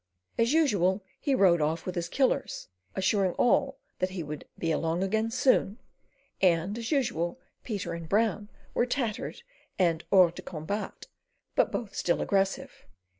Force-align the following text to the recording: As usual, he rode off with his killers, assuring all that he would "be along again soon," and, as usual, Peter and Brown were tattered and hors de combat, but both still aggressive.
As 0.35 0.51
usual, 0.51 1.03
he 1.19 1.35
rode 1.35 1.61
off 1.61 1.85
with 1.85 1.93
his 1.93 2.09
killers, 2.09 2.69
assuring 2.95 3.33
all 3.33 3.77
that 3.99 4.09
he 4.09 4.23
would 4.23 4.45
"be 4.57 4.71
along 4.71 5.03
again 5.03 5.29
soon," 5.29 5.77
and, 6.41 6.75
as 6.79 6.91
usual, 6.91 7.39
Peter 7.63 7.93
and 7.93 8.09
Brown 8.09 8.49
were 8.73 8.87
tattered 8.87 9.43
and 9.77 10.03
hors 10.11 10.31
de 10.31 10.41
combat, 10.41 11.05
but 11.55 11.71
both 11.71 11.93
still 11.95 12.19
aggressive. 12.19 12.87